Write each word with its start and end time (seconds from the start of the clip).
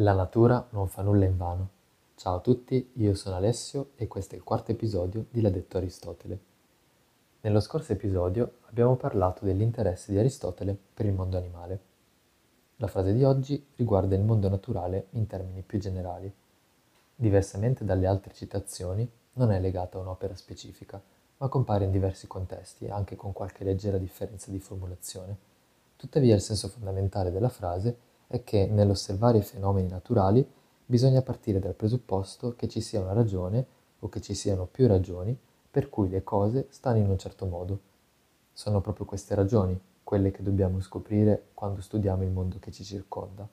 La 0.00 0.12
natura 0.12 0.64
non 0.70 0.86
fa 0.86 1.02
nulla 1.02 1.24
invano. 1.24 1.70
Ciao 2.14 2.36
a 2.36 2.40
tutti, 2.40 2.92
io 2.98 3.14
sono 3.14 3.34
Alessio 3.34 3.90
e 3.96 4.06
questo 4.06 4.34
è 4.34 4.38
il 4.38 4.44
quarto 4.44 4.70
episodio 4.70 5.26
di 5.28 5.40
L'ha 5.40 5.50
detto 5.50 5.76
Aristotele. 5.76 6.38
Nello 7.40 7.58
scorso 7.58 7.94
episodio 7.94 8.58
abbiamo 8.68 8.94
parlato 8.94 9.44
dell'interesse 9.44 10.12
di 10.12 10.18
Aristotele 10.18 10.78
per 10.94 11.06
il 11.06 11.14
mondo 11.14 11.36
animale. 11.36 11.80
La 12.76 12.86
frase 12.86 13.12
di 13.12 13.24
oggi 13.24 13.66
riguarda 13.74 14.14
il 14.14 14.22
mondo 14.22 14.48
naturale 14.48 15.08
in 15.10 15.26
termini 15.26 15.62
più 15.62 15.80
generali. 15.80 16.32
Diversamente 17.16 17.84
dalle 17.84 18.06
altre 18.06 18.32
citazioni, 18.34 19.10
non 19.32 19.50
è 19.50 19.58
legata 19.58 19.98
a 19.98 20.02
un'opera 20.02 20.36
specifica, 20.36 21.02
ma 21.38 21.48
compare 21.48 21.86
in 21.86 21.90
diversi 21.90 22.28
contesti, 22.28 22.86
anche 22.86 23.16
con 23.16 23.32
qualche 23.32 23.64
leggera 23.64 23.98
differenza 23.98 24.52
di 24.52 24.60
formulazione 24.60 25.46
Tuttavia 25.98 26.36
il 26.36 26.40
senso 26.40 26.68
fondamentale 26.68 27.32
della 27.32 27.48
frase 27.48 27.88
è 27.88 27.92
che 28.44 28.66
nell'osservare 28.66 29.38
i 29.38 29.42
fenomeni 29.42 29.88
naturali 29.88 30.46
bisogna 30.84 31.22
partire 31.22 31.58
dal 31.58 31.74
presupposto 31.74 32.54
che 32.54 32.68
ci 32.68 32.80
sia 32.80 33.00
una 33.00 33.12
ragione 33.12 33.66
o 34.00 34.08
che 34.08 34.20
ci 34.20 34.34
siano 34.34 34.66
più 34.66 34.86
ragioni 34.86 35.36
per 35.70 35.88
cui 35.88 36.08
le 36.08 36.22
cose 36.22 36.66
stanno 36.70 36.98
in 36.98 37.08
un 37.08 37.18
certo 37.18 37.46
modo. 37.46 37.80
Sono 38.52 38.80
proprio 38.80 39.06
queste 39.06 39.34
ragioni 39.34 39.78
quelle 40.02 40.30
che 40.30 40.42
dobbiamo 40.42 40.80
scoprire 40.80 41.48
quando 41.54 41.80
studiamo 41.80 42.22
il 42.22 42.30
mondo 42.30 42.58
che 42.58 42.72
ci 42.72 42.84
circonda. 42.84 43.46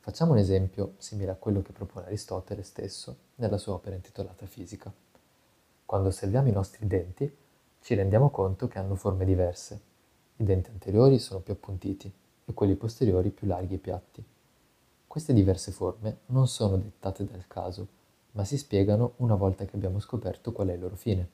Facciamo 0.00 0.32
un 0.32 0.38
esempio 0.38 0.94
simile 0.98 1.30
a 1.30 1.36
quello 1.36 1.62
che 1.62 1.72
propone 1.72 2.06
Aristotele 2.06 2.62
stesso 2.62 3.16
nella 3.36 3.56
sua 3.56 3.74
opera 3.74 3.94
intitolata 3.94 4.46
Fisica. 4.46 4.92
Quando 5.84 6.08
osserviamo 6.08 6.48
i 6.48 6.52
nostri 6.52 6.86
denti 6.86 7.36
ci 7.80 7.94
rendiamo 7.94 8.30
conto 8.30 8.68
che 8.68 8.78
hanno 8.78 8.94
forme 8.94 9.24
diverse 9.24 9.90
i 10.36 10.44
denti 10.44 10.70
anteriori 10.70 11.18
sono 11.18 11.40
più 11.40 11.52
appuntiti 11.52 12.12
e 12.44 12.54
quelli 12.54 12.74
posteriori 12.74 13.30
più 13.30 13.46
larghi 13.46 13.74
e 13.74 13.78
piatti. 13.78 14.24
Queste 15.06 15.32
diverse 15.32 15.72
forme 15.72 16.20
non 16.26 16.48
sono 16.48 16.76
dettate 16.76 17.24
dal 17.24 17.46
caso, 17.46 17.86
ma 18.32 18.44
si 18.44 18.56
spiegano 18.56 19.12
una 19.16 19.34
volta 19.34 19.64
che 19.64 19.76
abbiamo 19.76 20.00
scoperto 20.00 20.52
qual 20.52 20.68
è 20.68 20.72
il 20.72 20.80
loro 20.80 20.96
fine. 20.96 21.28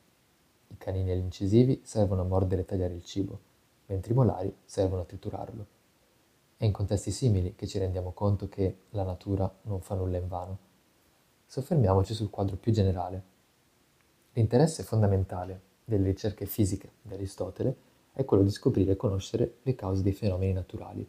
I 0.68 0.76
canini 0.76 1.12
e 1.12 1.16
gli 1.16 1.22
incisivi 1.22 1.80
servono 1.84 2.22
a 2.22 2.24
mordere 2.24 2.62
e 2.62 2.64
tagliare 2.64 2.94
il 2.94 3.04
cibo, 3.04 3.38
mentre 3.86 4.12
i 4.12 4.16
molari 4.16 4.54
servono 4.64 5.02
a 5.02 5.04
triturarlo. 5.04 5.66
È 6.56 6.64
in 6.64 6.72
contesti 6.72 7.12
simili 7.12 7.54
che 7.54 7.68
ci 7.68 7.78
rendiamo 7.78 8.10
conto 8.10 8.48
che 8.48 8.78
la 8.90 9.04
natura 9.04 9.48
non 9.62 9.80
fa 9.80 9.94
nulla 9.94 10.18
invano. 10.18 10.58
Soffermiamoci 11.46 12.14
sul 12.14 12.30
quadro 12.30 12.56
più 12.56 12.72
generale. 12.72 13.22
L'interesse 14.32 14.82
fondamentale 14.82 15.60
delle 15.84 16.04
ricerche 16.04 16.46
fisiche 16.46 16.90
di 17.00 17.14
Aristotele 17.14 17.76
è 18.18 18.24
quello 18.24 18.42
di 18.42 18.50
scoprire 18.50 18.92
e 18.92 18.96
conoscere 18.96 19.58
le 19.62 19.76
cause 19.76 20.02
dei 20.02 20.12
fenomeni 20.12 20.52
naturali, 20.52 21.08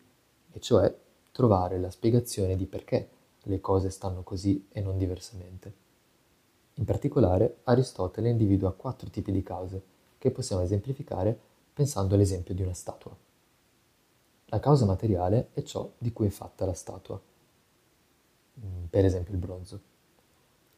e 0.51 0.59
cioè 0.59 0.95
trovare 1.31 1.79
la 1.79 1.89
spiegazione 1.89 2.55
di 2.55 2.67
perché 2.67 3.09
le 3.41 3.59
cose 3.59 3.89
stanno 3.89 4.21
così 4.21 4.67
e 4.71 4.79
non 4.79 4.95
diversamente. 4.95 5.73
In 6.75 6.85
particolare, 6.85 7.61
Aristotele 7.63 8.29
individua 8.29 8.73
quattro 8.73 9.09
tipi 9.09 9.31
di 9.31 9.41
cause 9.41 9.81
che 10.19 10.29
possiamo 10.29 10.61
esemplificare 10.61 11.35
pensando 11.73 12.13
all'esempio 12.13 12.53
di 12.53 12.61
una 12.61 12.75
statua. 12.75 13.17
La 14.45 14.59
causa 14.59 14.85
materiale 14.85 15.47
è 15.53 15.63
ciò 15.63 15.89
di 15.97 16.13
cui 16.13 16.27
è 16.27 16.29
fatta 16.29 16.67
la 16.67 16.73
statua, 16.75 17.19
mm, 18.59 18.85
per 18.87 19.03
esempio 19.03 19.33
il 19.33 19.39
bronzo. 19.39 19.79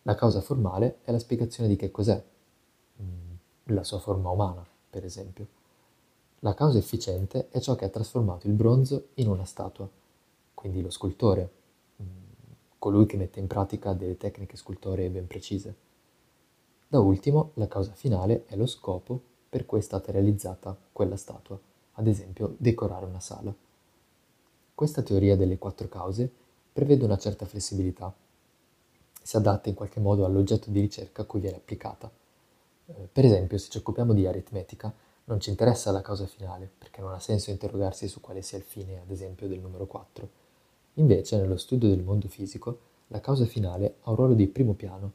La 0.03 0.15
causa 0.15 0.39
formale 0.39 0.99
è 1.03 1.11
la 1.11 1.19
spiegazione 1.19 1.67
di 1.67 1.75
che 1.75 1.91
cos'è, 1.91 2.23
mm, 3.01 3.33
la 3.65 3.83
sua 3.83 3.99
forma 3.99 4.29
umana, 4.29 4.65
per 4.89 5.03
esempio. 5.03 5.59
La 6.43 6.55
causa 6.55 6.79
efficiente 6.79 7.49
è 7.49 7.59
ciò 7.59 7.75
che 7.75 7.85
ha 7.85 7.89
trasformato 7.89 8.47
il 8.47 8.53
bronzo 8.53 9.09
in 9.15 9.27
una 9.27 9.45
statua, 9.45 9.87
quindi 10.55 10.81
lo 10.81 10.89
scultore, 10.89 11.51
mm, 12.01 12.05
colui 12.79 13.05
che 13.05 13.15
mette 13.15 13.39
in 13.39 13.45
pratica 13.45 13.93
delle 13.93 14.17
tecniche 14.17 14.57
scultoree 14.57 15.11
ben 15.11 15.27
precise. 15.27 15.75
Da 16.87 16.99
ultimo, 16.99 17.51
la 17.55 17.67
causa 17.67 17.91
finale 17.91 18.45
è 18.47 18.55
lo 18.55 18.65
scopo 18.65 19.21
per 19.47 19.67
cui 19.67 19.77
è 19.77 19.81
stata 19.83 20.11
realizzata 20.11 20.75
quella 20.91 21.15
statua, 21.15 21.59
ad 21.93 22.07
esempio 22.07 22.55
decorare 22.57 23.05
una 23.05 23.19
sala. 23.19 23.53
Questa 24.73 25.03
teoria 25.03 25.35
delle 25.35 25.59
quattro 25.59 25.87
cause 25.89 26.27
prevede 26.73 27.05
una 27.05 27.19
certa 27.19 27.45
flessibilità, 27.45 28.11
si 29.21 29.37
adatta 29.37 29.69
in 29.69 29.75
qualche 29.75 29.99
modo 29.99 30.25
all'oggetto 30.25 30.71
di 30.71 30.79
ricerca 30.79 31.21
a 31.21 31.25
cui 31.25 31.39
viene 31.39 31.57
applicata. 31.57 32.09
Eh, 32.87 33.09
per 33.11 33.25
esempio, 33.25 33.59
se 33.59 33.69
ci 33.69 33.77
occupiamo 33.77 34.13
di 34.13 34.25
aritmetica, 34.25 34.91
non 35.31 35.39
ci 35.39 35.49
interessa 35.49 35.91
la 35.91 36.01
causa 36.01 36.27
finale, 36.27 36.69
perché 36.77 36.99
non 36.99 37.13
ha 37.13 37.19
senso 37.19 37.51
interrogarsi 37.51 38.09
su 38.09 38.19
quale 38.19 38.41
sia 38.41 38.57
il 38.57 38.65
fine, 38.65 38.99
ad 38.99 39.09
esempio, 39.09 39.47
del 39.47 39.59
numero 39.59 39.87
4. 39.87 40.29
Invece, 40.95 41.37
nello 41.37 41.55
studio 41.55 41.87
del 41.87 42.03
mondo 42.03 42.27
fisico, 42.27 42.79
la 43.07 43.21
causa 43.21 43.45
finale 43.45 43.95
ha 44.01 44.09
un 44.09 44.17
ruolo 44.17 44.33
di 44.33 44.47
primo 44.47 44.73
piano, 44.73 45.09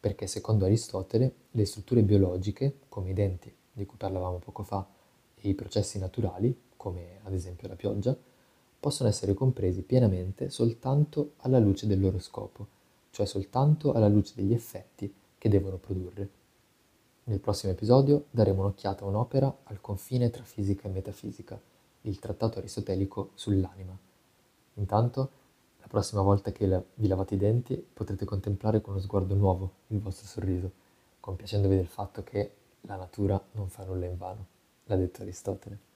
perché 0.00 0.26
secondo 0.26 0.64
Aristotele 0.64 1.34
le 1.50 1.64
strutture 1.66 2.02
biologiche, 2.02 2.78
come 2.88 3.10
i 3.10 3.12
denti 3.12 3.54
di 3.70 3.84
cui 3.84 3.98
parlavamo 3.98 4.38
poco 4.38 4.62
fa, 4.62 4.86
e 5.34 5.48
i 5.48 5.54
processi 5.54 5.98
naturali, 5.98 6.58
come 6.74 7.18
ad 7.22 7.34
esempio 7.34 7.68
la 7.68 7.76
pioggia, 7.76 8.16
possono 8.80 9.10
essere 9.10 9.34
compresi 9.34 9.82
pienamente 9.82 10.48
soltanto 10.48 11.32
alla 11.38 11.58
luce 11.58 11.86
del 11.86 12.00
loro 12.00 12.18
scopo, 12.18 12.66
cioè 13.10 13.26
soltanto 13.26 13.92
alla 13.92 14.08
luce 14.08 14.32
degli 14.34 14.54
effetti 14.54 15.12
che 15.36 15.48
devono 15.50 15.76
produrre. 15.76 16.39
Nel 17.24 17.38
prossimo 17.38 17.72
episodio 17.72 18.24
daremo 18.30 18.62
un'occhiata 18.62 19.04
a 19.04 19.08
un'opera 19.08 19.58
al 19.64 19.80
confine 19.80 20.30
tra 20.30 20.42
fisica 20.42 20.88
e 20.88 20.90
metafisica, 20.90 21.60
il 22.02 22.18
trattato 22.18 22.58
aristotelico 22.58 23.30
sull'anima. 23.34 23.96
Intanto, 24.74 25.30
la 25.80 25.86
prossima 25.86 26.22
volta 26.22 26.50
che 26.50 26.84
vi 26.94 27.06
lavate 27.06 27.34
i 27.34 27.38
denti 27.38 27.76
potrete 27.76 28.24
contemplare 28.24 28.80
con 28.80 28.94
uno 28.94 29.02
sguardo 29.02 29.34
nuovo 29.34 29.72
il 29.88 30.00
vostro 30.00 30.26
sorriso, 30.26 30.72
compiacendovi 31.20 31.76
del 31.76 31.86
fatto 31.86 32.24
che 32.24 32.54
la 32.82 32.96
natura 32.96 33.40
non 33.52 33.68
fa 33.68 33.84
nulla 33.84 34.06
in 34.06 34.16
vano, 34.16 34.46
l'ha 34.84 34.96
detto 34.96 35.22
Aristotele. 35.22 35.89